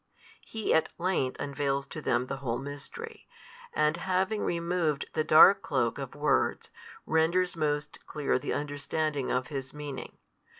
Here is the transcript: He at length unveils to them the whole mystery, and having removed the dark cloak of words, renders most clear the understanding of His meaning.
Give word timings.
He 0.43 0.73
at 0.73 0.89
length 0.97 1.39
unveils 1.39 1.85
to 1.89 2.01
them 2.01 2.25
the 2.25 2.37
whole 2.37 2.57
mystery, 2.57 3.27
and 3.71 3.97
having 3.97 4.41
removed 4.41 5.05
the 5.13 5.23
dark 5.23 5.61
cloak 5.61 5.99
of 5.99 6.15
words, 6.15 6.71
renders 7.05 7.55
most 7.55 8.03
clear 8.07 8.39
the 8.39 8.51
understanding 8.51 9.29
of 9.29 9.49
His 9.49 9.75
meaning. 9.75 10.17